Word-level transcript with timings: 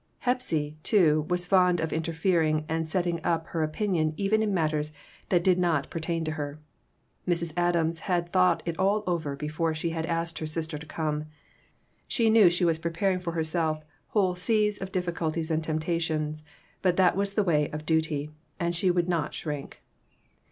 Hepsy, 0.25 0.77
too, 0.81 1.27
was 1.29 1.45
fond 1.45 1.79
of 1.79 1.93
interfering 1.93 2.65
and 2.67 2.87
setting 2.87 3.21
up 3.23 3.45
her 3.49 3.61
opinion 3.61 4.15
even 4.17 4.41
in 4.41 4.51
matters 4.51 4.91
that 5.29 5.43
did 5.43 5.59
not 5.59 5.91
per 5.91 5.99
tain 5.99 6.23
to 6.25 6.31
her. 6.31 6.59
Mrs. 7.27 7.53
Adams 7.55 7.99
had 7.99 8.33
thought 8.33 8.63
it 8.65 8.79
all 8.79 9.03
over 9.05 9.35
before 9.35 9.75
she 9.75 9.93
asked 9.93 10.39
her 10.39 10.47
sister 10.47 10.79
to 10.79 10.87
come. 10.87 11.25
She 12.07 12.31
knew 12.31 12.49
she 12.49 12.65
was 12.65 12.79
preparing 12.79 13.19
for 13.19 13.33
herself 13.33 13.85
whole 14.07 14.33
seas 14.33 14.81
of 14.81 14.91
difficulties 14.91 15.51
and 15.51 15.63
temptations, 15.63 16.43
but 16.81 16.97
that 16.97 17.15
was 17.15 17.35
the 17.35 17.43
way 17.43 17.69
of 17.69 17.85
duty, 17.85 18.31
and 18.59 18.73
she 18.75 18.89
would 18.89 19.07
not 19.07 19.35
shrink. 19.35 19.83